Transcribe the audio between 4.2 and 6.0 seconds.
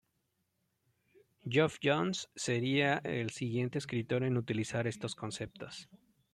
en utilizar estos conceptos.